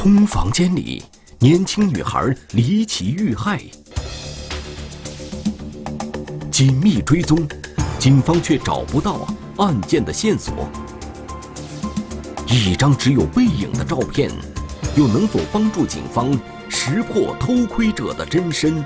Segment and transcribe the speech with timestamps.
[0.00, 1.02] 空房间里，
[1.40, 3.60] 年轻女孩离奇遇害。
[6.52, 7.36] 紧密追踪，
[7.98, 9.26] 警方却找不到
[9.56, 10.68] 案件的线索。
[12.46, 14.30] 一张只有背影的照片，
[14.96, 16.30] 又能否帮助警方
[16.68, 18.84] 识破偷窥者的真身？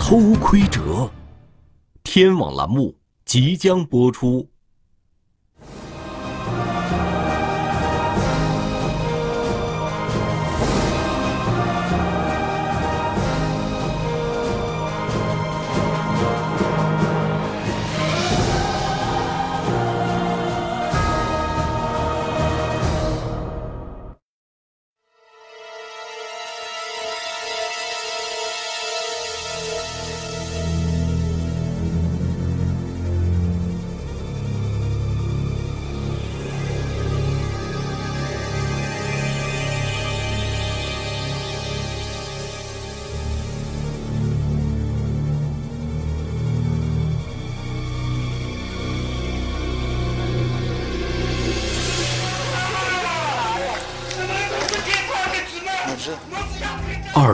[0.00, 1.10] 偷窥者，
[2.02, 2.96] 天网栏目
[3.26, 4.48] 即将播出。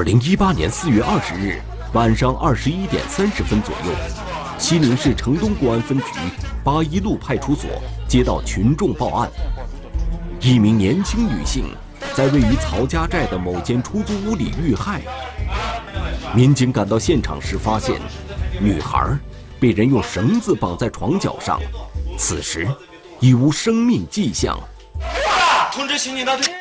[0.00, 1.60] 二零一八年四月二十日
[1.92, 3.92] 晚上二十一点三十分左右，
[4.56, 6.04] 西宁市城东公安分局
[6.64, 7.68] 八一路派出所
[8.08, 9.30] 接到群众报案，
[10.40, 11.66] 一名年轻女性
[12.14, 15.02] 在位于曹家寨的某间出租屋里遇害。
[16.34, 18.00] 民警赶到现场时，发现
[18.58, 19.06] 女孩
[19.60, 21.60] 被人用绳子绑在床脚上，
[22.16, 22.66] 此时
[23.20, 24.58] 已无生命迹象。
[25.70, 26.59] 通知刑警大队。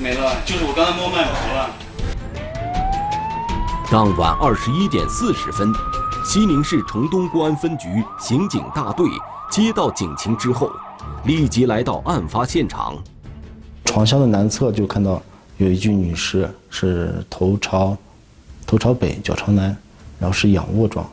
[0.00, 1.70] 没了，就是我刚才摸脉搏了。
[3.90, 5.70] 当晚二十一点四十分，
[6.24, 9.06] 西宁市城东公安分局刑警大队
[9.50, 10.70] 接到警情之后，
[11.24, 12.96] 立即来到案发现场。
[13.84, 15.20] 床箱的南侧就看到
[15.58, 17.94] 有一具女尸，是头朝
[18.66, 19.76] 头朝北，脚朝南，
[20.18, 21.06] 然后是仰卧状，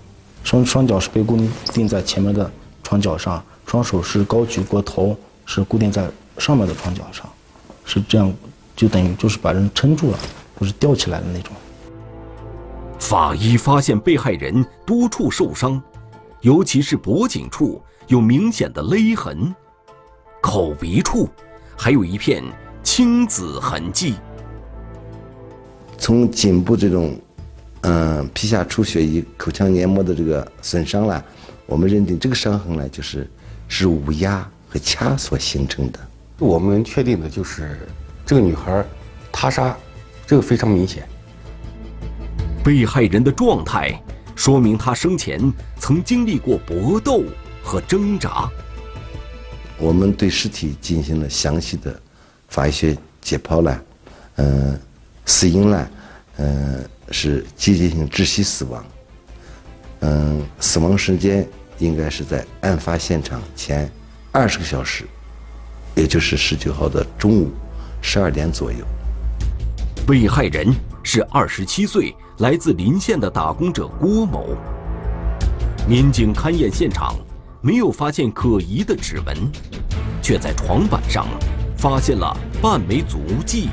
[0.46, 1.38] 双双脚是被固
[1.74, 2.50] 定在前面的
[2.84, 7.28] 床脚上，双手是高举过头，是固定在上面的床脚上，
[7.84, 8.34] 是这样。
[8.78, 10.20] 就等于就是把人撑住了，
[10.54, 11.52] 不是吊起来的那种。
[13.00, 15.82] 法医发现被害人多处受伤，
[16.42, 19.54] 尤其是脖颈处有明显的勒痕，
[20.42, 21.28] 口鼻处
[21.76, 22.44] 还有一片
[22.84, 24.14] 青紫痕迹。
[25.98, 27.20] 从颈部这种，
[27.82, 31.24] 嗯，皮下出血与口腔黏膜的这个损伤呢，
[31.66, 33.28] 我们认定这个伤痕呢，就是
[33.68, 36.00] 是捂压和掐所形成的。
[36.38, 37.80] 我们确定的就是。
[38.28, 38.86] 这个女孩
[39.32, 39.74] 他杀，
[40.26, 41.08] 这个非常明显。
[42.62, 43.98] 被害人的状态
[44.36, 45.42] 说明她生前
[45.80, 47.24] 曾经历过搏斗
[47.64, 48.50] 和挣扎。
[49.78, 51.98] 我们对尸体进行了详细的
[52.50, 53.82] 法医学解剖了，
[54.36, 54.78] 嗯，
[55.26, 55.90] 死因呢，
[56.36, 58.86] 嗯，是季节性窒息死亡，
[60.02, 63.90] 嗯，死亡时间应该是在案发现场前
[64.34, 65.06] 二十个小时，
[65.96, 67.52] 也就是十九号的中午。
[68.09, 68.85] 十二点左右，
[70.07, 70.73] 被害人
[71.03, 74.56] 是二十七岁来自临县的打工者郭某。
[75.90, 77.18] 民警勘验现场，
[77.59, 79.35] 没有发现可疑的指纹，
[80.22, 81.28] 却在床板上
[81.78, 83.68] 发现了半枚足迹。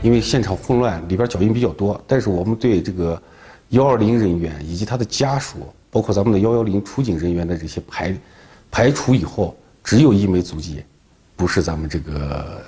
[0.00, 3.20] 因为现场混乱，里边脚印比较多，但是我们对这个
[3.70, 5.56] 幺二零人员以及他的家属，
[5.90, 8.16] 包括咱们的幺幺零出警人员的这些排
[8.70, 10.84] 排除以后，只有一枚足迹。
[11.36, 12.64] 不是咱们这个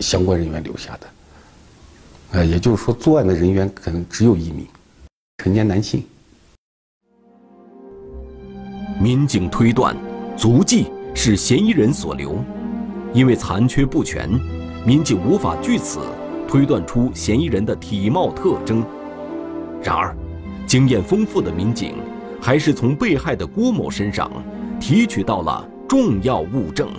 [0.00, 1.06] 相关人员留下的，
[2.32, 4.66] 呃，也就是说，作案的人员可能只有一名
[5.38, 6.04] 成年男性。
[9.00, 9.96] 民警推断，
[10.36, 12.38] 足迹是嫌疑人所留，
[13.14, 14.28] 因为残缺不全，
[14.84, 16.00] 民警无法据此
[16.46, 18.84] 推断出嫌疑人的体貌特征。
[19.82, 20.14] 然而，
[20.66, 21.94] 经验丰富的民警
[22.38, 24.30] 还是从被害的郭某身上
[24.78, 26.90] 提取到了重要物证。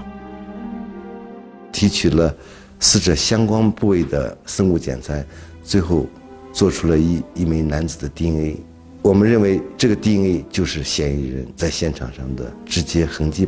[1.71, 2.35] 提取了
[2.79, 5.25] 死者相关部位的生物检材，
[5.63, 6.07] 最后
[6.51, 8.57] 做出了一一枚男子的 DNA。
[9.01, 13.47] 我们认为这个 DNA 就是嫌疑人在现场上的直接痕迹。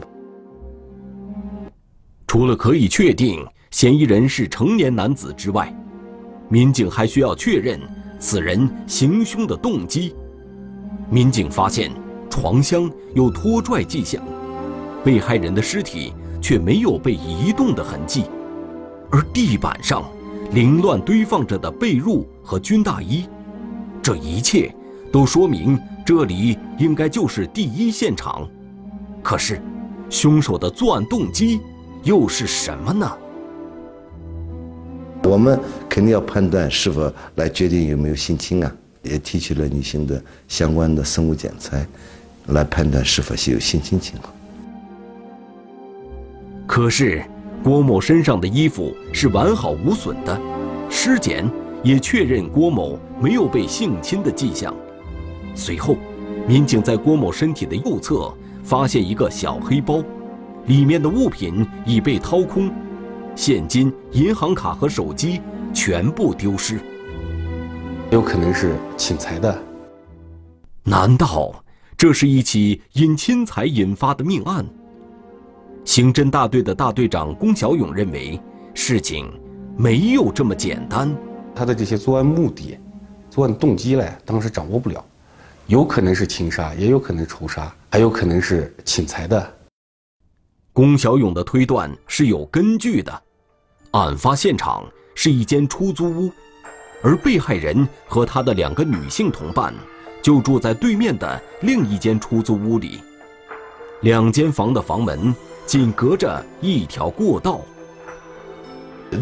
[2.27, 5.71] 除了可以确定嫌疑人是成年男子之外，
[6.49, 7.79] 民警还需要确认
[8.19, 10.15] 此人行凶的动机。
[11.09, 11.91] 民警发现
[12.29, 14.23] 床箱有拖拽迹象，
[15.03, 16.13] 被害人的尸体。
[16.43, 18.25] 却没有被移动的痕迹，
[19.09, 20.03] 而地板上
[20.51, 23.25] 凌乱堆放着的被褥和军大衣，
[24.01, 24.69] 这一切
[25.09, 28.45] 都说明这里应该就是第一现场。
[29.23, 29.61] 可是，
[30.09, 31.61] 凶手的作案动机
[32.03, 33.09] 又是什么呢？
[35.23, 35.57] 我们
[35.87, 41.87] 肯定要判断是否来决定有没有性侵啊，也提取了女性的相关的生物检材，
[42.47, 44.33] 来判断是否是有性侵情况。
[46.65, 47.23] 可是，
[47.63, 50.39] 郭某身上的衣服是完好无损的，
[50.89, 51.49] 尸检
[51.83, 54.73] 也确认郭某没有被性侵的迹象。
[55.53, 55.97] 随后，
[56.47, 58.33] 民警在郭某身体的右侧
[58.63, 60.01] 发现一个小黑包，
[60.65, 62.71] 里面的物品已被掏空。
[63.35, 65.41] 现金、银行卡和手机
[65.73, 66.79] 全部丢失，
[68.09, 69.61] 有可能是侵财的。
[70.83, 71.63] 难道
[71.97, 74.65] 这是一起因侵财引发的命案？
[75.85, 78.39] 刑侦大队的大队长龚小勇认为，
[78.73, 79.29] 事情
[79.77, 81.13] 没有这么简单。
[81.53, 82.77] 他的这些作案目的、
[83.29, 85.03] 作案动机嘞，当时掌握不了，
[85.67, 89.53] 有可能是情杀，也有可能仇杀，还有可能是侵财的。
[90.71, 93.21] 龚小勇的推断是有根据的，
[93.91, 94.83] 案发现场
[95.13, 96.31] 是一间出租屋，
[97.03, 99.73] 而被害人和他的两个女性同伴
[100.21, 103.01] 就住在对面的另一间出租屋里，
[104.01, 107.61] 两间房的房门仅隔着一条过道，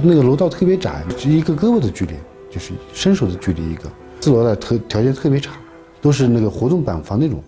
[0.04, 2.14] 那个楼道特别窄，就一个胳膊的距离，
[2.50, 3.84] 就是伸手的距离一个。
[4.22, 5.52] 四楼的特条件特别差，
[6.02, 7.44] 都是那个活动板房那种。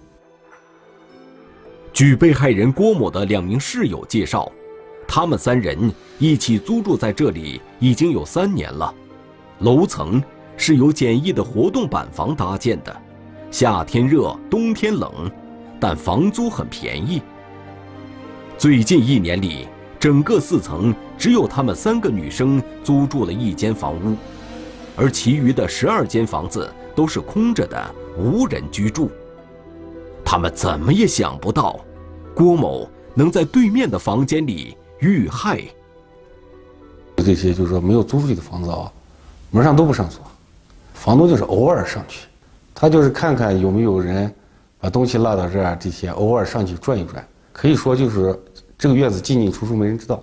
[1.91, 4.51] 据被害人郭某的两名室友介绍，
[5.07, 8.93] 他们三人一起租住在这里已经有三年了。
[9.59, 10.21] 楼层
[10.57, 12.95] 是由简易的活动板房搭建的，
[13.51, 15.29] 夏天热，冬天冷，
[15.79, 17.21] 但房租很便宜。
[18.63, 19.67] 最近一年里，
[19.99, 24.15] 整个四层只有他们三个女生租住了一间房屋，
[24.95, 29.11] 而其余的十二间房子都是空着的，无人居住。
[30.23, 31.77] 他们怎么也想不到，
[32.33, 35.61] 郭某能在对面的房间里遇害。
[37.17, 38.89] 这些就是说没有租出去的房子啊，
[39.51, 40.21] 门上都不上锁，
[40.93, 42.27] 房东就是偶尔上去，
[42.73, 44.33] 他就是看看有没有人
[44.79, 48.39] 把东西落到这儿，这些偶尔上去转一转，可以说就是
[48.77, 50.21] 这个院子进进出出没人知道。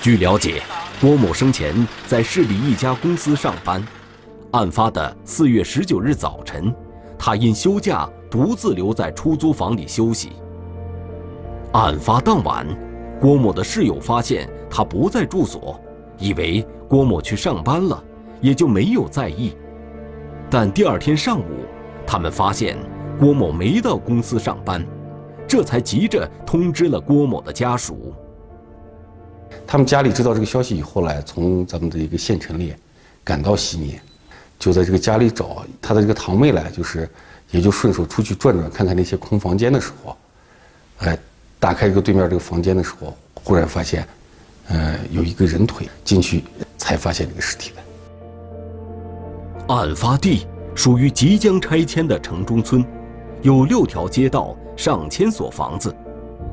[0.00, 0.62] 据了解，
[1.00, 3.86] 郭某生前在市里一家公司上班，
[4.52, 6.74] 案发的四月十九日早晨。
[7.18, 10.30] 他因休假独自留在出租房里休息。
[11.72, 12.66] 案发当晚，
[13.20, 15.78] 郭某的室友发现他不在住所，
[16.16, 18.02] 以为郭某去上班了，
[18.40, 19.54] 也就没有在意。
[20.48, 21.66] 但第二天上午，
[22.06, 22.78] 他们发现
[23.18, 24.82] 郭某没到公司上班，
[25.50, 28.14] 这才急着通知了郭某的家属。
[29.66, 32.72] 他们家里知道这个消息以后呢，从咱们的一个县城里
[33.24, 33.98] 赶到西宁。
[34.60, 37.08] 就在这个家里找他的这个堂妹来，就是
[37.50, 40.16] 也就顺手出去转转，看看那些空房间的时候，
[40.98, 41.18] 哎，
[41.58, 43.12] 打开一个对面这个房间的时候，
[43.42, 44.06] 忽然发现，
[44.68, 46.44] 呃，有一个人腿进去，
[46.78, 49.74] 才发现这个尸体的。
[49.74, 52.84] 案发地属于即将拆迁的城中村，
[53.42, 55.94] 有六条街道，上千所房子，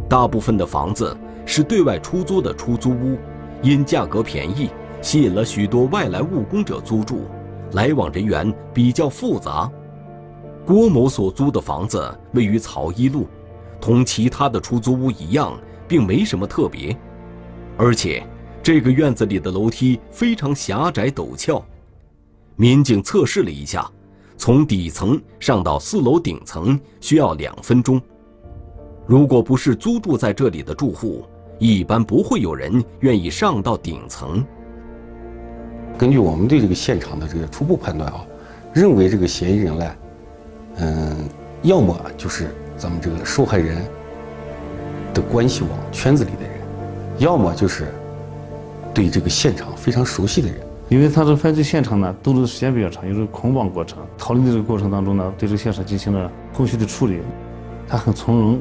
[0.10, 1.16] 大部分的房子
[1.46, 3.18] 是对外出租的出租屋，
[3.62, 4.70] 因价格便宜，
[5.02, 7.22] 吸引了许多外来务工者租住。
[7.72, 9.72] 来往人员比较复杂。
[10.66, 13.28] 郭某所租的房子位于曹一路，
[13.80, 15.58] 同其他的出租屋一样，
[15.88, 16.94] 并没什么特别。
[17.78, 18.28] 而且，
[18.62, 21.64] 这个院子里的楼梯非常狭窄陡峭。
[22.58, 23.90] 民警测试了一下，
[24.36, 28.02] 从底层上到四楼顶层需要两分钟。
[29.08, 31.24] 如果不是租住在这里的住户，
[31.60, 34.46] 一般不会有人愿意上到顶层。
[35.98, 38.26] 根据我们对这个现场的这个初步判断啊，
[38.74, 39.96] 认为这个嫌疑人呢，
[40.80, 41.30] 嗯，
[41.62, 43.78] 要么就是咱们这个受害人
[45.14, 46.52] 的关系网圈子里的人，
[47.18, 47.88] 要么就是
[48.94, 50.60] 对这个现场非常熟悉的人。
[50.90, 54.00] 因为他这犯罪现场呢，逗留的时间比较长，有这个捆绑过程。
[54.18, 57.22] 逃离的这个过程当中呢，对这个现场进行了后续的处理，
[57.88, 58.60] 他很从容。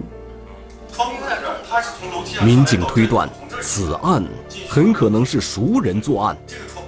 [2.45, 3.29] 民警推断，
[3.61, 4.25] 此案
[4.69, 6.37] 很可能是熟人作案。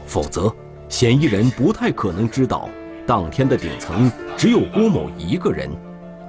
[0.06, 0.52] 否则，
[0.88, 2.68] 嫌疑人不太可能知道
[3.06, 5.70] 当天的顶层只有郭某一个人，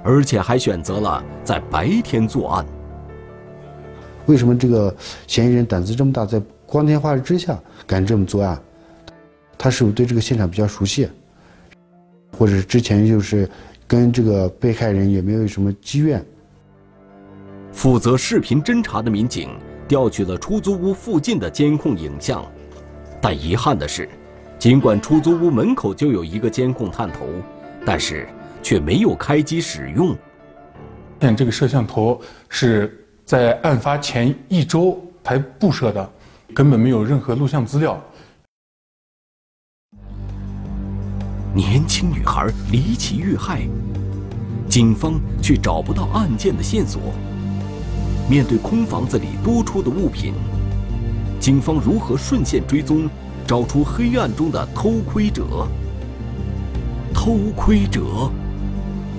[0.04, 2.66] 而且还选择了在白天作案。
[4.26, 4.94] 为什么这个
[5.26, 8.60] 嫌疑人胆子这么大，在光天化日之下敢这么作案？
[9.56, 11.08] 他是不是对这个现场比较熟悉，
[12.36, 13.48] 或者之前就是
[13.86, 16.24] 跟这个被害人也没有什么积怨？
[17.72, 19.50] 负责视频侦查的民警
[19.88, 22.44] 调取了出租屋附近的监控影像。
[23.20, 24.08] 但遗憾的是，
[24.58, 27.26] 尽管出租屋门口就有一个监控探头，
[27.84, 28.28] 但是
[28.62, 30.16] 却没有开机使用。
[31.20, 36.12] 现这个摄像头是在案发前一周才布设的，
[36.54, 38.02] 根本没有任何录像资料。
[41.54, 43.60] 年轻女孩离奇遇害，
[44.68, 47.00] 警方却找不到案件的线索。
[48.30, 50.34] 面对空房子里多出的物品，
[51.40, 53.10] 警方如何顺线追踪，
[53.44, 55.66] 找出黑暗中的偷窥者？
[57.12, 58.30] 偷窥者，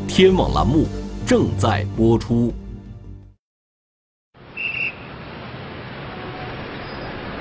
[0.07, 0.87] 天网栏目
[1.25, 2.53] 正在播出。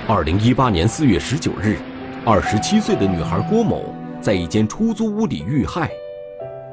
[0.08, 1.78] 二零一八年四月十九日，
[2.24, 5.88] 二十七岁的女孩郭某在一间出租屋里遇害，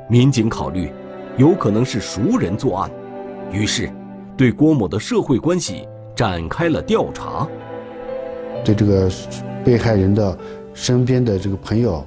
[0.10, 0.92] 民警考虑
[1.38, 2.90] 有可能是熟人作案，
[3.52, 3.92] 于是
[4.38, 7.48] 对郭某的社会关系展开了调查。
[8.64, 9.10] 对这个
[9.66, 10.38] 被害人的
[10.76, 12.06] 身边的这个朋友，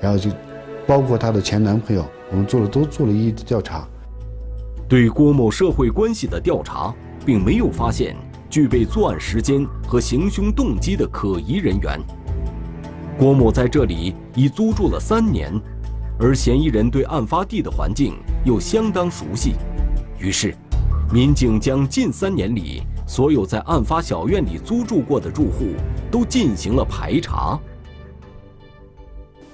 [0.00, 0.30] 然后就
[0.86, 3.84] 包括她的前男朋友，我们做了都做了一一的调查。
[4.88, 6.94] 对郭某社会关系的调查，
[7.26, 8.14] 并没有发现
[8.48, 11.98] 具备作案时间和行凶动机的可疑人员。
[13.18, 15.52] 郭某在这里已租住了三年，
[16.20, 19.54] 而嫌疑人对案发地的环境又相当熟悉，
[20.18, 20.54] 于是，
[21.12, 25.74] 民警将近三年里所有在案发小院里租住过的住户
[26.10, 27.60] 都进行了排查。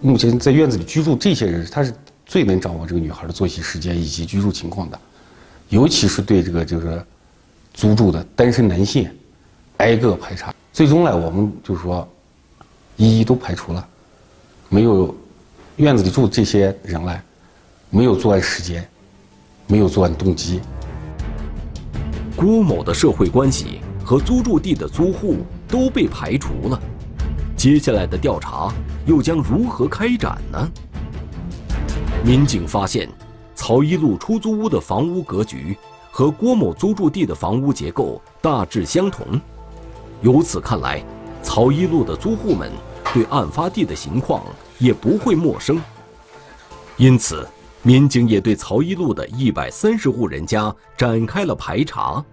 [0.00, 1.92] 目前在院子里居住这些人，他是
[2.24, 4.96] 最能掌握这个女孩的作息时间以及居住情况的，
[5.68, 7.04] 尤其是对这个就是
[7.74, 9.10] 租住的单身男性，
[9.78, 10.54] 挨个排查。
[10.72, 12.08] 最终呢，我们就是说，
[12.96, 13.84] 一一都排除了，
[14.68, 15.12] 没有
[15.74, 17.20] 院子里住这些人来，
[17.90, 18.88] 没有作案时间，
[19.66, 20.60] 没有作案动机。
[22.38, 26.80] 郭某的社会关系和租住地的租户都被排除了，
[27.57, 28.73] 接下来的调查
[29.07, 30.71] 又将如何开展呢？
[32.25, 33.09] 民警发现，
[33.57, 35.76] 曹一路出租屋的房屋格局
[36.12, 39.26] 和郭某租住地的房屋结构大致相同，
[40.23, 41.02] 由此看来，
[41.42, 42.71] 曹一路的租户们
[43.12, 44.45] 对案发地的情况
[44.78, 45.83] 也不会陌生，
[46.99, 47.45] 因此。
[47.82, 52.25] 民警也对曹一路的一百三十户人家展开了排查。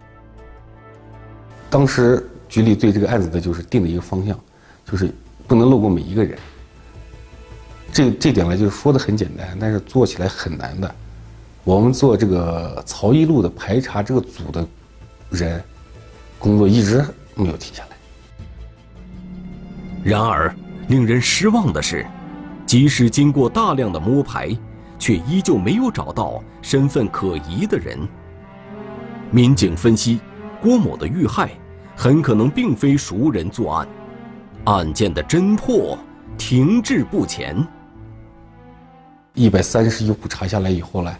[1.70, 4.40] 当时局里对这个案子的就是定了一个方向，
[4.86, 5.14] 就是
[5.48, 6.38] 不能漏过每一个人。
[7.92, 10.96] 这这点呢，就是说的很简单，但是做起来很难的。
[11.64, 14.68] 我们做这个曹一路的排查这个组的
[15.30, 15.64] 人，
[16.38, 17.04] 工作一直
[17.36, 17.98] 没有停下来。
[20.04, 20.54] 然而，
[20.88, 22.06] 令人失望的是，
[22.66, 24.56] 即使经过大量的摸排。
[25.06, 27.96] 却依旧没有找到身份可疑的人。
[29.30, 30.20] 民警分析，
[30.60, 31.52] 郭某的遇害
[31.96, 33.88] 很可能并非熟人作案，
[34.64, 35.96] 案件的侦破
[36.40, 37.56] 停滞不前。
[39.36, 41.16] 一百三十一户查下来以后呢，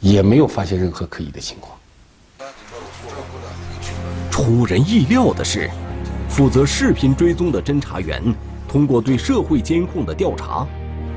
[0.00, 1.78] 也没有发现任何可疑的情况。
[4.28, 5.70] 出人意料的是，
[6.28, 8.20] 负责视频追踪的侦查员
[8.66, 10.66] 通过对社会监控的调查，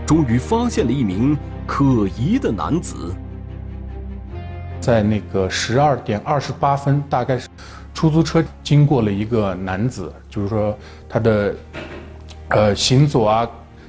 [0.06, 1.36] 终于发现了一名。
[1.67, 3.13] 可疑的男子，
[4.79, 7.50] 在那个十二点二十八分，大概是
[7.93, 10.75] 出租车经过了一个男子，就是说
[11.09, 11.53] 他的
[12.47, 13.47] 呃行走啊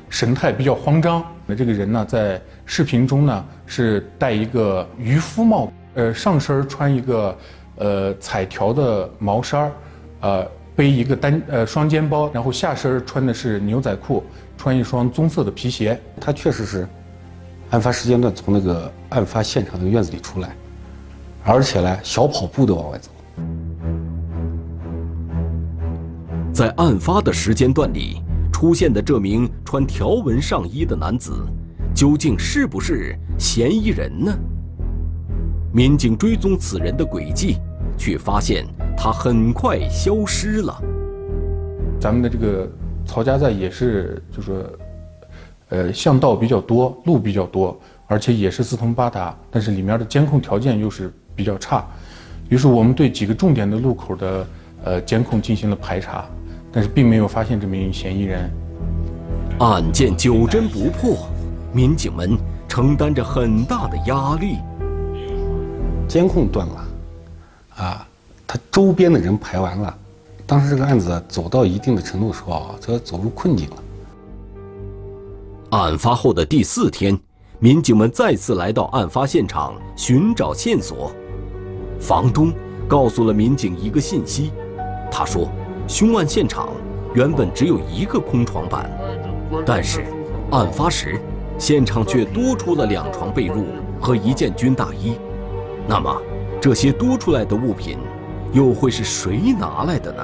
[0.09, 1.25] 神态比较慌张。
[1.47, 7.39] 那这个人呢，在视频中呢是戴一个渔夫帽，呃上身穿一个
[7.77, 9.73] 呃彩条的毛衫
[10.21, 10.45] 呃
[10.75, 14.25] 背一个单呃双肩包，然后下身穿的是牛仔裤，
[14.57, 15.99] 穿一双棕色的皮鞋。
[16.21, 16.87] 他确实是。
[17.71, 20.57] 案发时间段从那个案发现场那个院子里出来，
[21.45, 23.11] 而且呢，小跑步的往外走。
[26.51, 31.31] 在案发的时间段里出现的这名穿条纹上衣的男子，
[31.95, 34.33] 究竟是不是嫌疑人呢？
[35.71, 37.59] 民警追踪此人的轨迹，
[37.99, 40.83] 却发现他很快消失了。
[42.01, 42.67] 咱们的这个
[43.05, 44.67] 曹家寨也是，就是。
[45.71, 51.87] 呃，巷道比较多，路比较多，而且也是四通八达，但是里面的监控条件又是比较差，
[52.49, 54.47] 于是我们对几个重点的路口的
[54.85, 56.25] 呃监控进行了排查，
[56.73, 58.51] 但是并没有发现这名嫌疑人。
[59.59, 61.29] 案件久侦不破，
[61.73, 64.57] 民警们承担着很大的压力。
[66.09, 66.85] 监控断了，
[67.77, 68.09] 啊，
[68.47, 69.95] 他周边的人排完了，
[70.47, 73.77] 当时这个案子走到一定的程度的时候啊，就要走入困境了。
[75.71, 77.19] 案发后的第四天，
[77.59, 81.13] 民警们再次来到案发现场寻找线索。
[82.01, 82.51] 房东
[82.89, 84.51] 告诉了民警一个信息，
[85.11, 85.47] 他说，
[85.87, 86.71] 凶案现场
[87.13, 88.91] 原本只有一个空床板，
[89.67, 90.07] 但是
[90.53, 91.21] 案发时
[91.59, 93.63] 现场却多出了两床被褥
[94.01, 95.19] 和一件军大衣。
[95.87, 96.23] 那么，
[96.63, 97.99] 这些多出来的物品，
[98.55, 100.23] 又会是谁拿来的呢？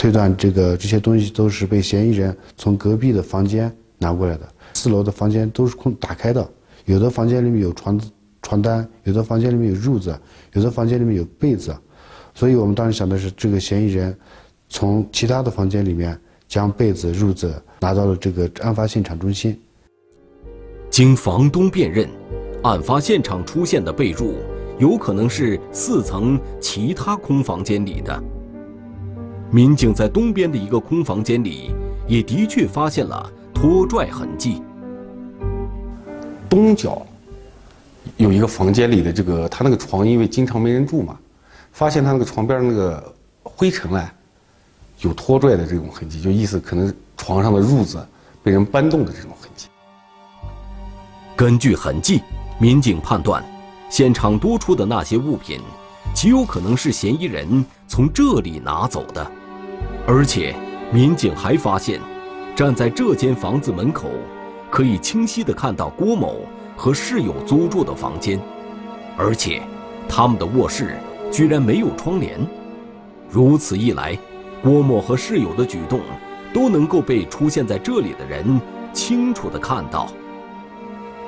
[0.00, 4.48] 推断这个这些东西都是被嫌疑人从隔壁的房间拿过来的。
[4.72, 6.50] 四楼的房间都是空打开的，
[6.86, 8.00] 有的房间里面有床
[8.40, 10.18] 床单，有的房间里面有褥子，
[10.54, 11.76] 有的房间里面有被子，
[12.34, 14.16] 所以我们当时想的是，这个嫌疑人
[14.70, 19.60] 从其他的房间里面将被子、褥子拿到了这个案发现场中心。
[20.88, 22.08] 经房东辨认，
[22.62, 24.32] 案发现场出现的被褥
[24.78, 28.18] 有可能是四层其他空房间里的。
[29.52, 31.72] 民警在东边的一个空房间里，
[32.06, 34.62] 也的确发现了拖拽痕迹。
[36.48, 37.04] 东角
[38.16, 41.18] 有一个房间里的这个，他那个床因为经常没人住嘛，
[41.72, 44.08] 发现他那个床边那个灰尘嘞，
[45.00, 48.06] 有拖拽的这种痕迹，就意思可能床上的褥子
[48.44, 49.66] 被人搬动的这种痕迹。
[51.34, 52.22] 根据痕迹，
[52.60, 53.44] 民警判断，
[53.88, 55.58] 现场多出的那些物品，
[56.14, 59.28] 极有可能是嫌疑人从这里拿走的。
[60.06, 60.54] 而且，
[60.92, 62.00] 民警还发现，
[62.56, 64.08] 站在这间房子门口，
[64.70, 66.40] 可以清晰地看到郭某
[66.76, 68.40] 和室友租住的房间，
[69.16, 69.62] 而且，
[70.08, 70.96] 他们的卧室
[71.30, 72.40] 居然没有窗帘。
[73.30, 74.18] 如此一来，
[74.62, 76.00] 郭某和室友的举动
[76.52, 78.60] 都能够被出现在这里的人
[78.92, 80.08] 清楚地看到。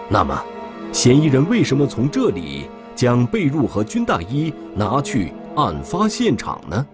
[0.09, 0.43] 那么，
[0.91, 6.85] 嫌疑人为什么从这里将被褥和军大衣拿去案发现场呢？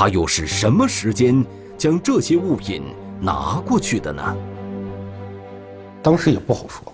[0.00, 1.44] 他又是什么时间
[1.76, 2.82] 将这些物品
[3.20, 4.34] 拿过去的呢？
[6.00, 6.90] 当时也不好说，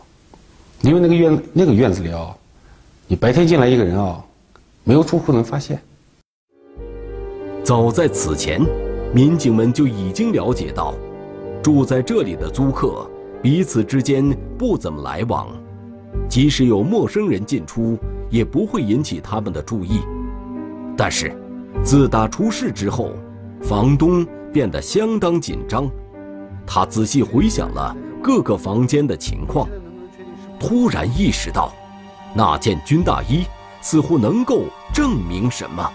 [0.81, 2.37] 因为那个院那个院子里啊，
[3.07, 4.21] 你白天进来一个人啊，
[4.83, 5.81] 没有住户能发现。
[7.63, 8.61] 早在此前，
[9.15, 10.93] 民警们就已经了解到，
[11.63, 13.09] 住在这里的租客
[13.41, 15.47] 彼此之间不怎么来往，
[16.29, 17.97] 即使有陌生人进出，
[18.31, 20.01] 也不会引起他们的注意。
[20.97, 21.33] 但是。
[21.85, 23.13] 自打出事之后，
[23.63, 25.89] 房东变得相当紧张。
[26.67, 29.69] 他仔细回想了各个房间的情况，
[30.59, 31.73] 突然意识到，
[32.35, 33.45] 那件军大衣
[33.81, 35.93] 似乎能够证明什么。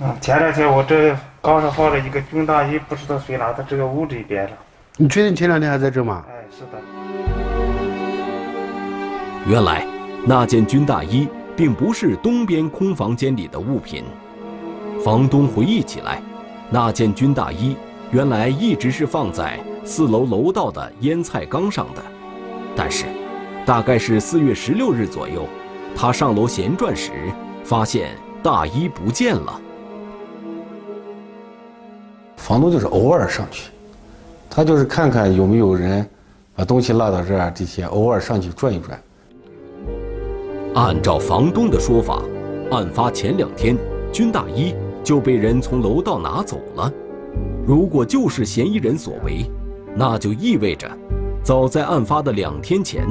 [0.00, 4.50] 嗯，前两天我这刚上放了一个军大衣，不知道谁拿到这个屋里边了。
[4.96, 6.24] 你确定前两天还在这吗？
[6.28, 6.78] 哎，是的。
[9.46, 9.86] 原来，
[10.26, 11.28] 那件军大衣。
[11.58, 14.04] 并不是东边空房间里的物品。
[15.04, 16.22] 房东回忆起来，
[16.70, 17.76] 那件军大衣
[18.12, 22.02] 原来一直是放在四楼楼道的腌菜缸上的。
[22.76, 23.06] 但是，
[23.66, 25.48] 大概是四月十六日左右，
[25.96, 27.10] 他上楼闲转时，
[27.64, 29.60] 发现大衣不见了。
[32.36, 33.68] 房东就是偶尔上去，
[34.48, 36.08] 他就是看看有没有人
[36.54, 38.96] 把东西落到这儿，这些偶尔上去转一转。
[40.74, 42.22] 按照房东的说法，
[42.70, 43.76] 案发前两天，
[44.12, 46.92] 军大衣就被人从楼道拿走了。
[47.66, 49.50] 如果就是嫌疑人所为，
[49.96, 50.88] 那就意味着，
[51.42, 53.06] 早在案发的两天前，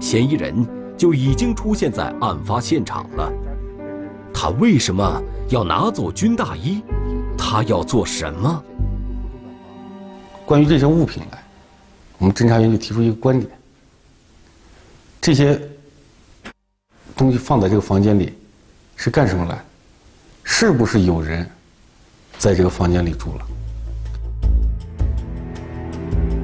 [0.00, 3.32] 嫌疑人就已经出现在案发现场了。
[4.34, 6.82] 他为什么要拿走军大衣？
[7.38, 8.64] 他要做什么？
[10.44, 11.22] 关于这些物品，
[12.18, 13.48] 我们侦查员就提出一个观点：
[15.20, 15.60] 这些。
[17.22, 18.32] 东西放在这个房间里，
[18.96, 19.64] 是干什么来？
[20.42, 21.48] 是不是有人
[22.36, 23.46] 在这个房间里住了？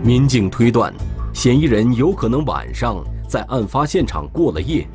[0.05, 0.95] 民警推断，
[1.35, 4.87] 嫌疑人有可能晚上在案发现场过了夜，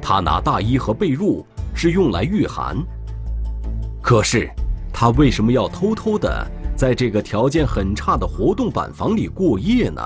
[0.00, 1.44] 他拿大衣和被褥
[1.74, 2.78] 是用来御寒。
[4.00, 4.48] 可是，
[4.90, 10.00] 他为什么要偷偷的在这个条件很差的活动板房里过夜呢？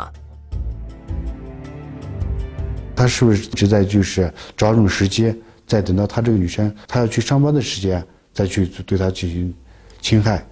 [3.00, 5.34] 他是不是一直在就是找种时机，
[5.66, 9.54] 再等到他这个女生她要去上班的时间，再去对她进行
[10.02, 10.46] 侵害？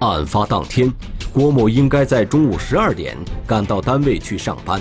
[0.00, 0.92] 案发当天，
[1.32, 4.78] 郭某应该在中午十二点赶到单位去上班。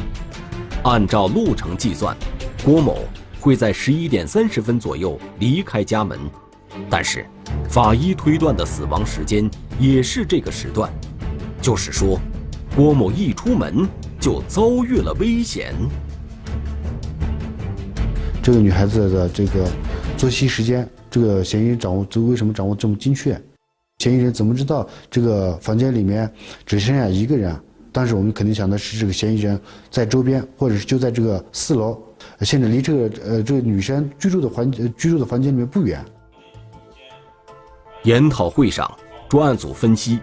[0.83, 2.13] 按照路程计算，
[2.65, 2.99] 郭某
[3.39, 6.19] 会在十一点三十分左右离开家门。
[6.89, 7.25] 但是，
[7.69, 10.91] 法医推断的死亡时间也是这个时段，
[11.61, 12.19] 就是说，
[12.75, 13.87] 郭某一出门。
[14.23, 15.75] 就遭遇了危险。
[18.41, 19.67] 这个女孩子的这个
[20.15, 23.37] 作息时间，这个嫌疑人掌握，这为什么掌握这么精确？
[23.97, 26.31] 嫌疑人怎么知道这个房间里面
[26.65, 27.53] 只剩下一个人？
[27.91, 29.59] 当时我们肯定想的是，这个嫌疑人
[29.91, 32.01] 在周边，或者是就在这个四楼，
[32.39, 36.01] 现在离这个呃这个女生居住的环居住的房间里面不远。
[38.03, 38.89] 研讨会上，
[39.27, 40.19] 专案组分析，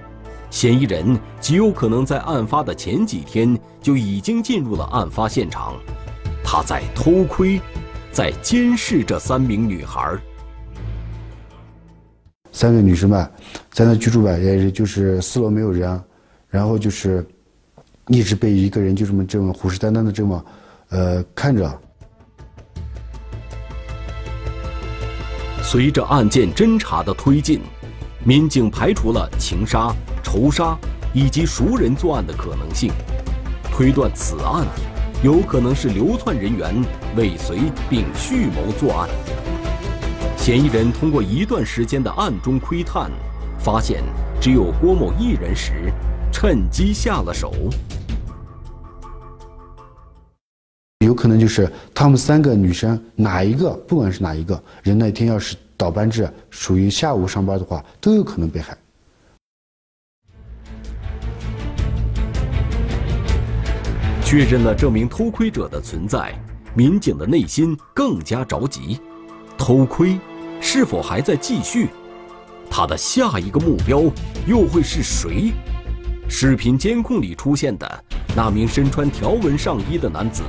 [0.51, 5.75] 嫌疑人极有可能在案发的前几天就已经进入了案发现场，
[6.45, 7.61] 他在偷窥，
[8.11, 10.19] 在监视这三名女孩。
[12.51, 13.31] 三个女生吧，
[13.71, 16.03] 在那居住吧，也是就是四楼没有人，
[16.49, 17.25] 然后就是
[18.09, 20.45] 一直被一个人就这么这么虎视眈眈的这么
[20.89, 21.81] 呃看着。
[25.63, 27.61] 随着案件侦查的推进，
[28.25, 29.95] 民警排除了情杀、
[30.33, 30.79] 仇杀
[31.12, 32.93] 以及熟人作案的可能性，
[33.73, 34.64] 推断此案
[35.25, 36.73] 有可能是流窜人员
[37.16, 39.09] 尾随并蓄谋作案。
[40.37, 43.11] 嫌疑人通过一段时间的暗中窥探，
[43.59, 44.05] 发现
[44.40, 45.93] 只有郭某一人时，
[46.33, 47.53] 趁机下了手。
[51.05, 58.79] 有可能就是他们三个女生哪一个，不管是哪一个人那天要是倒班制，属于下午上班的话，都有可能被害。
[64.31, 66.33] 确认了这名偷窥者的存在，
[66.73, 69.01] 民警的内心更加着急。
[69.59, 70.16] 偷窥。
[70.61, 71.88] 是否还在继续？
[72.71, 74.05] 他的下一个目标
[74.47, 75.51] 又会是谁？
[76.29, 78.05] 视频监控里出现的
[78.37, 80.45] 那名身穿条纹上衣的男子，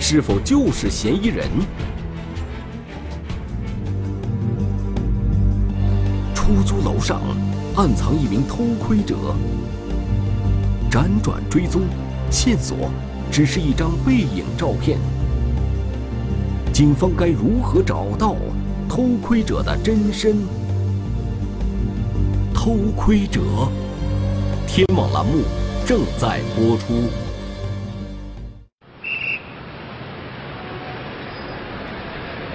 [0.00, 1.48] 是否就是嫌疑人？
[6.34, 7.20] 出租楼上
[7.76, 9.14] 暗藏一名偷窥者，
[10.90, 11.82] 辗转追踪，
[12.28, 12.90] 线索
[13.30, 14.98] 只是一张背影照片。
[16.72, 18.34] 警方该如何找到？
[18.88, 20.36] 偷窥者的真身。
[22.52, 23.40] 偷窥者，
[24.66, 25.44] 天网栏目
[25.86, 27.08] 正在播出。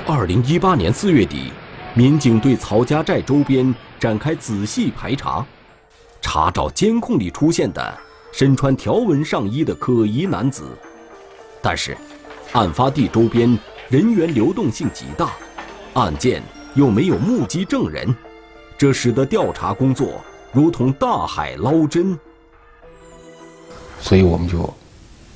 [0.06, 1.52] 二零一八年四月底，
[1.94, 5.46] 民警对曹家寨周边展开仔细排查，
[6.22, 7.98] 查找监控里出现的
[8.38, 10.66] 身穿条纹上衣的可疑男子。
[11.62, 11.96] 但是，
[12.52, 15.32] 案发地周边人员流动性极大。
[15.94, 16.44] 案件
[16.74, 18.14] 又没有目击证人，
[18.78, 20.22] 这使得调查工作
[20.52, 22.20] 如同大海捞针。
[24.02, 24.70] 所以我们就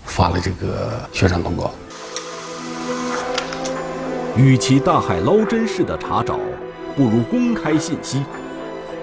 [0.04, 1.72] 发了这个宣传通告。
[4.36, 6.38] 与其大海捞针式的查找，
[6.98, 8.26] 不如公开信息。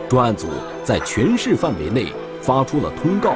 [0.06, 0.48] 专案组
[0.84, 3.34] 在全市范围内发出了通告，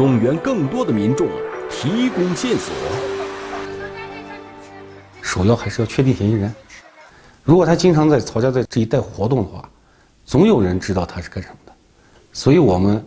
[0.00, 1.28] 动员更多的民众
[1.68, 2.72] 提供线索。
[5.20, 6.50] 首要还是要确定嫌疑人。
[7.44, 9.62] 如果他经常在曹家寨这一带活动的话，
[10.24, 11.72] 总有人知道他是干什么的。
[12.32, 13.04] 所以我们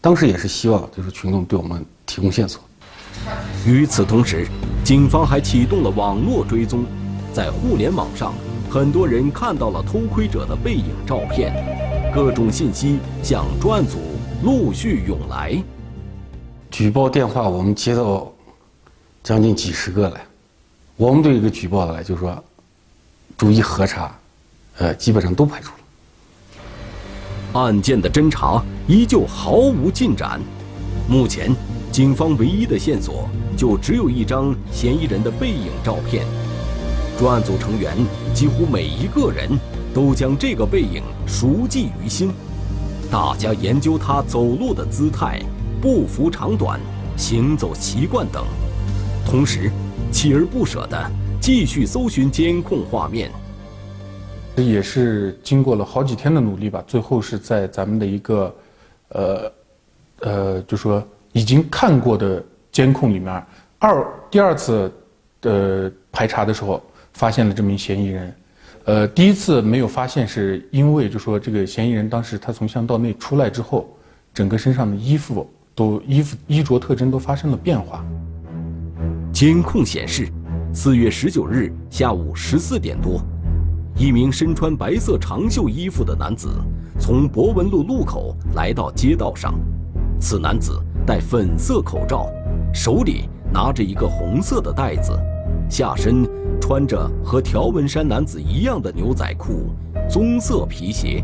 [0.00, 2.62] 当时也是希望，就是群众对我们提供线索。
[3.66, 4.46] 与此同时，
[4.82, 6.86] 警方还启动了网络追踪，
[7.34, 8.32] 在互联网上，
[8.70, 11.52] 很多人看到了偷窥者的背影照片，
[12.14, 13.98] 各种信息向专案组
[14.42, 15.62] 陆续涌来。
[16.72, 18.32] 举报电话我们接到
[19.22, 20.20] 将近几十个来，
[20.96, 22.42] 我们对一个举报的来就是说。
[23.36, 24.14] 逐一核查，
[24.78, 27.60] 呃，基本上都排除了。
[27.60, 30.40] 案件的侦查依旧毫无进展，
[31.08, 31.52] 目前
[31.90, 36.24] 警方唯一的线索就只有一张嫌疑人的背影照片。
[37.18, 37.96] 专案组成员
[38.32, 39.50] 几乎每一个人
[39.92, 42.32] 都将这个背影熟记于心，
[43.10, 45.42] 大家研究他走路的姿态、
[45.82, 46.78] 步幅长短、
[47.16, 48.44] 行走习惯等，
[49.26, 49.68] 同时
[50.12, 50.96] 锲而不舍地。
[51.40, 53.28] 继续搜寻监控画面，
[54.54, 56.84] 这也是经过了好几天的努力吧。
[56.86, 58.54] 最后是在咱们的一个，
[59.08, 59.52] 呃，
[60.20, 62.40] 呃，就说已经看过的
[62.70, 63.44] 监控里面，
[63.80, 64.88] 二第二次
[65.40, 66.80] 的排查的时候，
[67.12, 68.34] 发现了这名嫌疑人。
[68.84, 73.92] 呃，第一次没有发现，是因为就说这个嫌疑人当时他从巷道内出来之后，
[74.32, 78.04] 整个身上的衣服都衣服衣着特征都发生了变化。
[79.32, 80.28] 监控显示。
[80.74, 83.20] 四月十九日下午十四点多，
[83.94, 86.48] 一名身穿白色长袖衣服的男子
[86.98, 89.52] 从博文路路口来到街道上。
[90.18, 92.26] 此男子戴粉色口罩，
[92.72, 95.12] 手里拿着一个红色的袋子，
[95.68, 96.26] 下身
[96.58, 99.74] 穿着和条纹衫男子一样的牛仔裤、
[100.08, 101.22] 棕色皮鞋。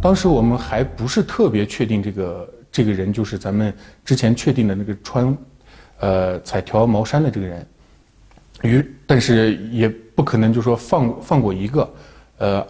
[0.00, 3.72] 当时我们还不是特别确定这个这个人就是咱们
[4.04, 5.36] 之前确定的那个穿，
[6.00, 7.66] 呃，彩条毛衫的这个人。
[8.62, 11.94] 于，但是也不可能就说放放过一个，
[12.38, 12.66] 呃，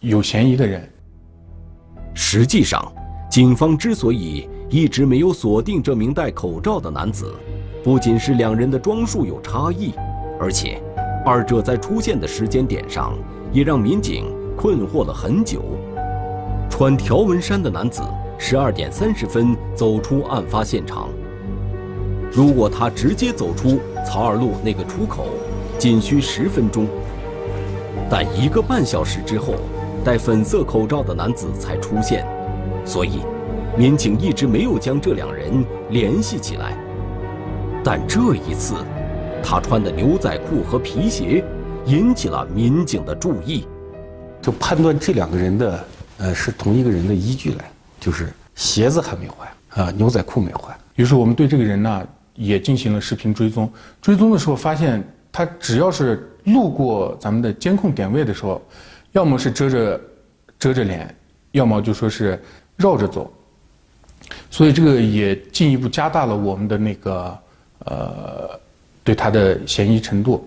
[0.00, 0.88] 有嫌疑的人。
[2.14, 2.90] 实际上，
[3.30, 7.34] 警方之所以一直没有锁定这名戴口罩的男子，
[7.82, 9.92] 不仅是两人的装束有差异，
[10.40, 10.80] 而且，
[11.26, 13.12] 二者在出现的时间点上
[13.52, 14.26] 也让民警
[14.56, 15.62] 困惑了很久。
[16.70, 18.02] 穿条纹衫的男子
[18.38, 21.08] 十二点三十分走出案发现场。
[22.30, 25.26] 如果他直接走出曹二路那个出口，
[25.78, 26.86] 仅需十分钟。
[28.10, 29.54] 但一个半小时之后，
[30.04, 32.26] 戴粉色口罩的男子才出现，
[32.84, 33.20] 所以
[33.78, 36.76] 民警一直没有将这两人联系起来。
[37.82, 38.74] 但这一次，
[39.42, 41.44] 他穿的牛仔裤和皮鞋
[41.86, 43.66] 引起了民警的注意。
[44.42, 45.84] 就判断这两个人的
[46.18, 47.70] 呃是同一个人的依据来，
[48.04, 49.48] 就是鞋子还没换
[49.82, 50.76] 啊，牛仔裤没换。
[50.96, 53.72] 于是我们对这个人呢也进行了视频追踪。
[54.02, 58.60] 追踪的时候发现，他只要是路过咱们的监控点位的时候，
[59.12, 60.00] 要么是遮着
[60.58, 61.16] 遮着脸，
[61.52, 62.38] 要么就说是
[62.76, 63.32] 绕着走。
[64.50, 67.38] 所以这个也进一步加大了我们的那个
[67.86, 68.60] 呃
[69.02, 70.46] 对他的嫌疑程度。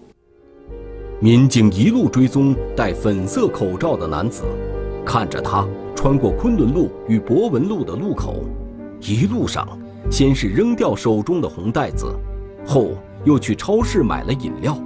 [1.19, 4.43] 民警一路追踪戴粉色口罩的男子，
[5.03, 8.45] 看着他穿过昆仑路与博文路的路口，
[9.01, 9.67] 一路上
[10.11, 12.05] 先是扔掉手中的红袋子，
[12.67, 12.91] 后
[13.25, 14.77] 又去超市买了饮料，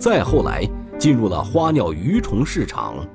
[0.00, 0.68] 再后来
[0.98, 3.06] 进入了花鸟鱼虫市场。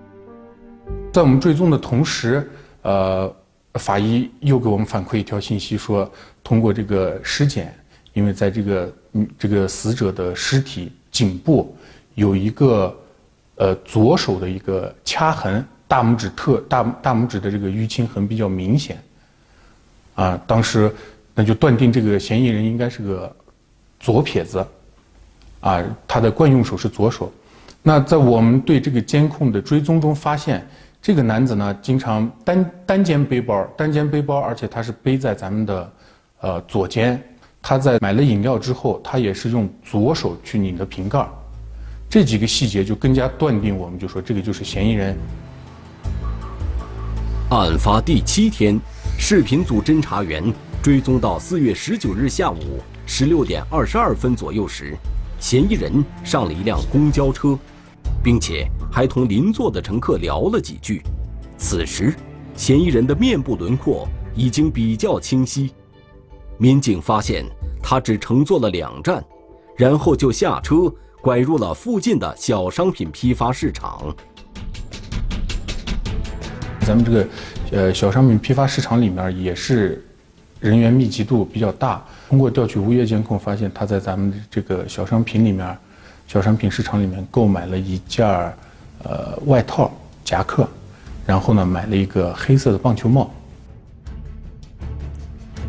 [1.12, 2.49] 在我们追踪的同时，
[2.82, 3.32] 呃，
[3.73, 6.10] 法医又给我们反馈一条信息，说
[6.45, 7.77] 通过这个尸检，
[8.13, 11.75] 因为在这个嗯这个死者的尸体颈部。
[12.15, 12.95] 有一个，
[13.56, 18.97] 呃，左手的一个掐痕，大拇指特大大拇指的这个淤青痕比较明显，
[20.15, 20.91] 啊，当时
[21.36, 23.36] 那就断定这个嫌疑人应该是个
[23.99, 24.65] 左撇子，
[25.60, 27.32] 啊，他的惯用手是左手。
[27.84, 30.67] 那在我们对这个监控的追踪中发现，
[30.99, 35.93] 这个男子呢，经常单单肩背包，单肩背包，而且他是背在咱们的
[36.39, 37.21] 呃左肩。
[37.62, 41.23] 他在买了饮料之后，他也是用左手去拧的瓶盖。
[42.10, 45.15] 这几个细节就更加断定，我们就说这个就是嫌疑人。
[47.54, 48.80] 案发第七天，
[49.20, 50.44] 视频组侦查员
[50.82, 54.98] 追踪到四月十九日下午十六点二十二分左右时，
[55.39, 57.56] 嫌疑人上了一辆公交车，
[58.24, 61.04] 并且还同邻座的乘客聊了几句。
[61.56, 62.12] 此时，
[62.56, 65.72] 嫌疑人的面部轮廓已经比较清晰。
[66.58, 67.46] 民警发现
[67.84, 69.24] 他只乘坐了两站，
[69.78, 70.92] 然后就下车。
[71.22, 74.13] 拐入了附近的小商品批发市场。
[76.84, 77.28] 咱们这个，
[77.72, 80.04] 呃，小商品批发市场里面也是
[80.60, 82.04] 人员密集度比较大。
[82.30, 85.78] 通过调取物业监控，发现他在咱们这个小商品里面，
[86.28, 88.28] 小商品市场里面购买了一件
[89.04, 89.91] 呃外套
[90.24, 90.67] 夹克，
[91.26, 93.32] 然后呢买了一个黑色的棒球帽。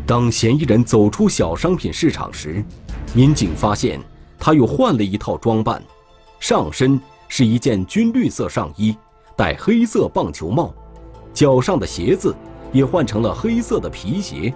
[0.05, 2.63] 当嫌疑人走出小商品市场时，
[3.13, 3.99] 民警发现。
[4.37, 5.81] 他又换了一套装扮，
[6.39, 8.95] 上身是一件军绿色上衣，
[9.35, 10.71] 戴黑色棒球帽，
[11.35, 12.33] 脚上的鞋子
[12.71, 14.51] 也换成了黑色的皮鞋，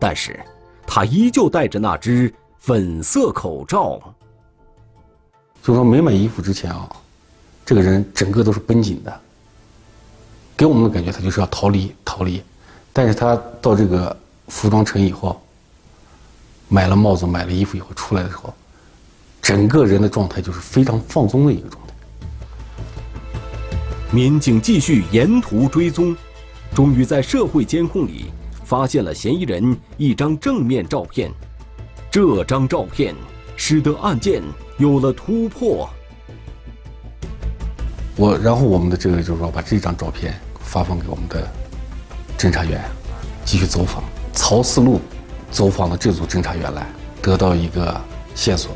[0.00, 0.40] 但是，
[0.86, 4.00] 他依旧戴着那只粉色口罩。
[5.62, 6.90] 就说没买衣服之前啊，
[7.66, 9.20] 这个人整个都是绷紧的，
[10.56, 12.42] 给我们的感觉他就是要逃离逃离，
[12.92, 14.16] 但是他到这个
[14.48, 15.40] 服装城以后，
[16.68, 18.52] 买了帽子买了衣服以后出来的时候。
[19.42, 21.85] 整个人的状态就是非常放松的一个状态。
[24.12, 26.16] 民警继续沿途追踪，
[26.74, 28.26] 终于在社会监控里
[28.64, 31.30] 发现了嫌疑人一张正面照片。
[32.08, 33.14] 这张照片
[33.56, 34.42] 使得案件
[34.78, 35.90] 有了突破。
[38.14, 41.46] 我，然后我们的这个就是说，把这张照片发放给我们的
[42.38, 42.82] 侦查员，
[43.44, 45.00] 继续走访曹四路
[45.50, 46.86] 走访的这组侦查员来，
[47.20, 48.00] 得到一个
[48.36, 48.70] 线索。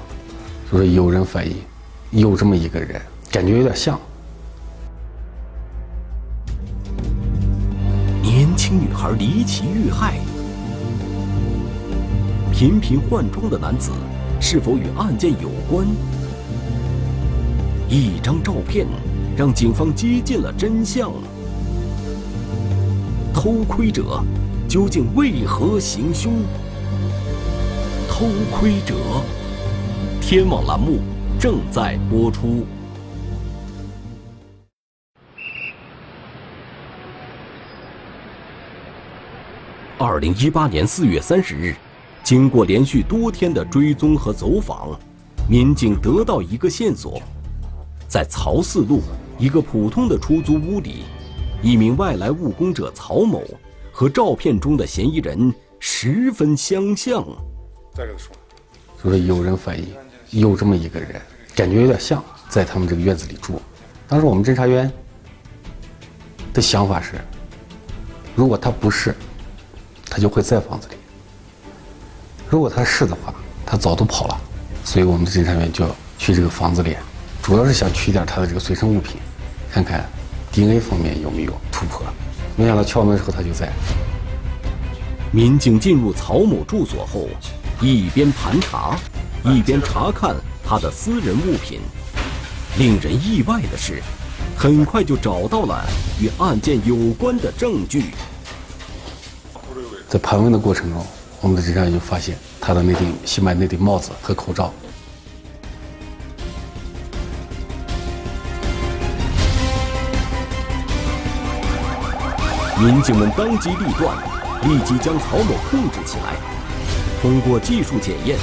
[0.71, 1.57] 就是有人反映，
[2.11, 3.99] 有这么一个人，感觉有点像。
[8.73, 10.21] 女孩离奇遇害，
[12.53, 13.91] 频频换装的男子
[14.41, 15.85] 是否与案件有关？
[17.89, 18.87] 一张照片
[19.37, 21.11] 让警方接近了真相。
[23.35, 24.23] 偷窥者
[24.69, 26.35] 究竟为何行凶？
[28.09, 28.95] 偷窥者。
[30.21, 31.01] 天网栏目
[31.41, 32.65] 正在播出。
[40.03, 41.77] 二零一八年四月三十日，
[42.25, 44.99] 经过连续多天的追踪和走访，
[45.47, 47.21] 民警得到一个线索：
[48.09, 49.03] 在曹四路
[49.39, 51.03] 一个普通的出租屋里，
[51.63, 53.45] 一名外来务工者曹某
[53.93, 57.23] 和照片中的嫌疑人十分相像。
[57.95, 58.35] 再这个说，
[59.05, 59.87] 就是有人反映。
[60.31, 61.21] 有这么一个人，
[61.55, 63.61] 感觉有点像在他们这个院子里住。
[64.09, 64.91] 当时我们侦查员
[66.55, 67.17] 的想法是，
[68.35, 69.15] 如果他不是，
[70.11, 70.97] 他就会在房子里。
[72.49, 73.33] 如果他是的话，
[73.65, 74.37] 他早都跑了。
[74.85, 76.97] 所以我们的侦查员就要去这个房子里，
[77.41, 79.17] 主要是想取点他的这个随身物品，
[79.71, 80.05] 看看
[80.51, 82.03] DNA 方面有没有突破。
[82.57, 83.71] 没想到敲门的时候他就在。
[85.33, 87.29] 民警进入曹某住所后，
[87.81, 88.99] 一边盘查，
[89.45, 91.79] 一边查看他的私人物品。
[92.79, 94.03] 令人意外的是，
[94.57, 95.85] 很快就找到了
[96.21, 98.07] 与案件有关的证据。
[100.11, 101.07] 在盘问的过程中，
[101.41, 104.75] 我们的侦查员就发现他的那顶新买那顶帽子和口罩。
[112.77, 114.17] 民警们当机立断，
[114.65, 116.35] 立即将曹某控制起来。
[117.23, 118.37] 通过技术检验，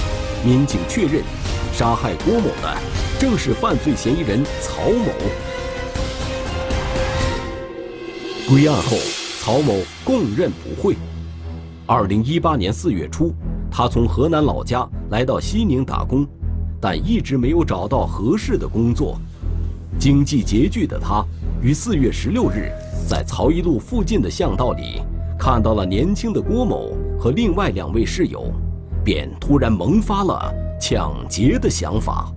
[0.46, 1.22] 民警确认，
[1.74, 2.78] 杀害郭某的
[3.20, 5.12] 正是犯罪嫌疑人曹某。
[8.48, 8.96] 归案后，
[9.42, 10.96] 曹某供认不讳。
[11.90, 13.34] 二零一八年四月初，
[13.72, 16.28] 他从河南老家来到西宁打工，
[16.82, 19.18] 但一直没有找到合适的工作。
[19.98, 21.26] 经济拮据的他，
[21.62, 22.70] 于四月十六日。
[23.08, 25.02] 在曹一路附近的巷道里，
[25.40, 28.52] 看到了年轻的郭某和另外两位室友，
[29.02, 32.30] 便突然萌发了抢劫的想法。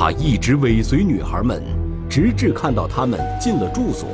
[0.00, 1.62] 他一直尾随女孩们，
[2.08, 4.08] 直至看到她们进了住所，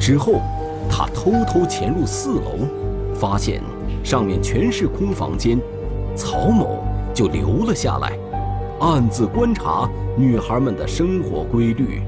[0.00, 0.42] 之后，
[0.90, 2.66] 他偷偷潜入四楼，
[3.14, 3.62] 发现
[4.02, 5.56] 上面全是空房间。
[6.16, 6.82] 曹某
[7.14, 8.18] 就留了下来，
[8.80, 12.02] 暗自观察女孩们的生活规律。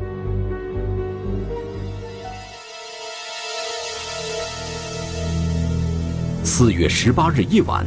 [6.42, 7.86] 四月十八日夜晚，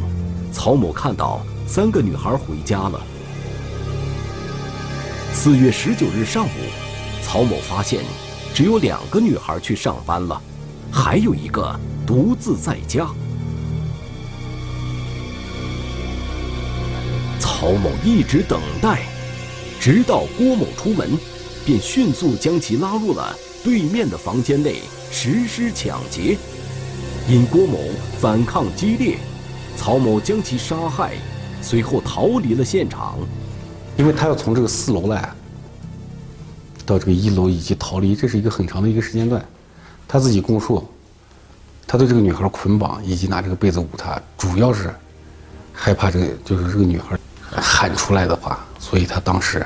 [0.54, 2.98] 曹某看到三个女孩回家了。
[5.42, 6.50] 四月十九日上午，
[7.24, 8.02] 曹某发现
[8.54, 10.42] 只有两个女孩去上班了，
[10.92, 13.08] 还有一个独自在家。
[17.40, 19.04] 曹某一直等待，
[19.80, 21.18] 直到郭某出门，
[21.66, 26.38] 便迅速将其拉入了对面的房间内实施抢劫。
[27.30, 27.80] 因郭某
[28.20, 29.18] 反抗激烈，
[29.78, 31.14] 曹某将其杀害，
[31.62, 33.18] 随后逃离了现场。
[34.00, 35.30] 因为他要从这个四楼来
[36.86, 39.44] 到这个一楼以及逃离，这是一个很长的一个时间段。
[40.08, 40.90] 他自己供述，
[41.86, 44.96] 他对这个女孩捆绑以及拿这个被子捂她，主要是
[45.74, 47.20] 害怕这个就是这个女孩。
[47.52, 49.66] 喊出来的话，所以他当时，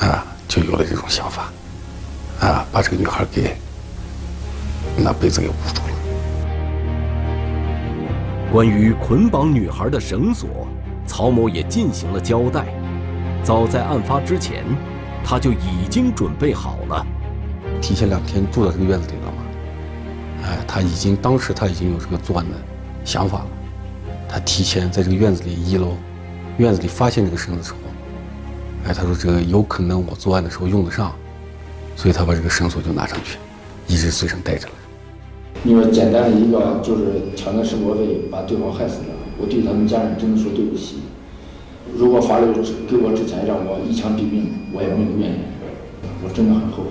[0.00, 1.52] 啊，就有了这种想法，
[2.40, 3.54] 啊，把这个女孩给
[4.96, 5.88] 拿被子给捂住了。
[8.50, 10.66] 关于捆绑女孩的绳索，
[11.06, 12.66] 曹某也进行了交代。
[13.42, 14.64] 早在案发之前，
[15.24, 17.06] 他就已经准备好了。
[17.80, 19.42] 提前两天住到这个院子里了嘛，
[20.44, 22.56] 哎，他已经当时他已经有这个作案的
[23.04, 23.48] 想法了。
[24.28, 25.96] 他提前在这个院子里一楼。
[26.58, 27.78] 院子里发现这个绳子的时候，
[28.84, 31.14] 哎，他说这个有可能我作案的时候用得上，
[31.94, 33.38] 所以他把这个绳索就拿上去，
[33.86, 34.74] 一直随身带着了。
[35.62, 40.96] 你说简单的一个就是抢了生活费，把对方害死了，我对他们家人真的说对不起。
[41.96, 42.46] 如果法律
[42.88, 45.38] 给我之前让我一枪毙命，我也没有怨言，
[46.22, 46.90] 我真的很后悔。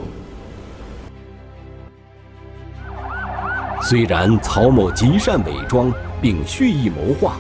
[3.82, 7.38] 虽然曹某极善伪装并蓄意谋划，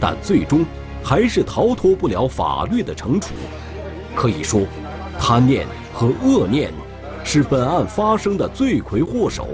[0.00, 0.64] 但最终。
[1.08, 3.32] 还是逃脱不了法律的惩处。
[4.12, 4.62] 可以说，
[5.16, 5.64] 贪念
[5.94, 6.72] 和恶念
[7.22, 9.46] 是本案发生的罪魁祸首。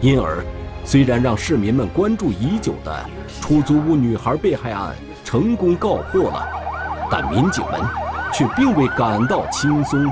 [0.00, 0.42] 因而，
[0.82, 3.04] 虽然让市民们关注已久的
[3.42, 6.48] 出租屋女孩被害案成功告破了，
[7.12, 7.78] 但民警们
[8.32, 10.10] 却并未感到轻松。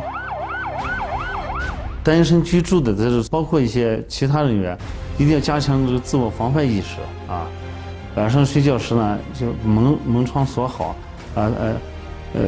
[2.04, 4.76] 单身居住的，这是包括一些其他人员，
[5.16, 7.46] 一定要加强这个自我防范意识啊。
[8.16, 10.88] 晚上睡觉时呢，就门门窗锁好，
[11.34, 11.74] 啊呃
[12.34, 12.40] 呃，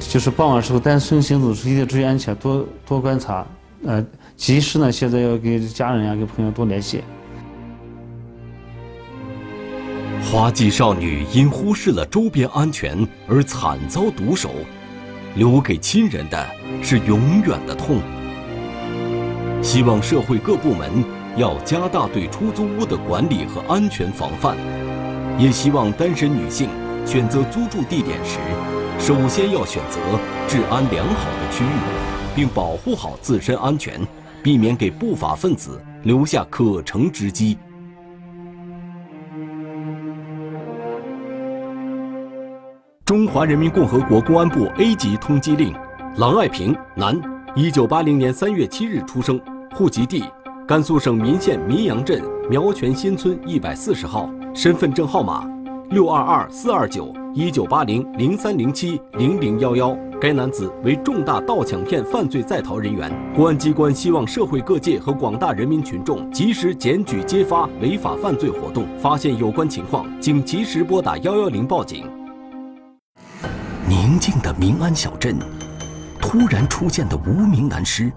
[0.00, 3.46] 就是傍晚时候单身行走时一定要注意安全，多多观察，
[3.84, 4.04] 呃，
[4.36, 7.04] 及时呢现在要跟家人呀、跟朋友多联系。
[10.32, 14.48] 花季少女因忽视了周边安全而惨遭毒手，
[15.34, 16.48] 留给亲人的
[16.82, 18.00] 是永远的痛。
[19.62, 21.04] 希望社会各部门
[21.36, 24.56] 要加大对出租屋的管理和安全防范。
[25.38, 26.70] 也希望单身女性
[27.04, 28.38] 选择租住地点时，
[28.98, 30.00] 首先要选择
[30.48, 34.00] 治安良好的区域，并保护好自身安全，
[34.42, 37.58] 避免给不法分子留下可乘之机。
[43.12, 45.74] 中华人民共和国公安部 A 级通缉令：
[46.16, 47.14] 郎爱平，男，
[47.54, 49.38] 一九八零年三月七日出生，
[49.74, 50.24] 户籍地
[50.66, 55.46] 甘肃省岷县岷阳镇苗泉新村一百四十号，身份证号码
[55.90, 59.94] 六二二四二九一九八零零三零七零零幺幺。
[60.18, 72.06] 该男子为重大盗抢骗犯罪在逃人员，公安机关希望社会各界和广大人民群众及时检举揭发违法犯罪活动，发现有关情况，请及时拨打幺幺零报警。
[73.88, 75.36] 宁静的民安小镇，
[76.20, 78.10] 突然出现的无名男尸，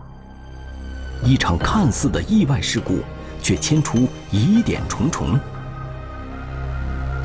[1.24, 3.00] 一场看似的意外事故，
[3.42, 5.40] 却牵出疑点重重。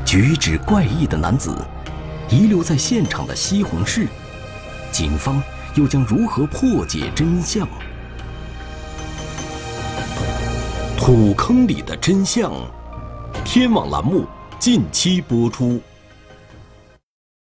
[0.05, 1.55] 举止怪异的男子，
[2.29, 4.07] 遗留在现场的西红柿。
[4.91, 5.41] 警方
[5.75, 7.67] 又将如何破解真相？
[10.97, 12.51] 土坑里的真相，
[13.45, 14.25] 天网栏目
[14.59, 15.81] 近期播出。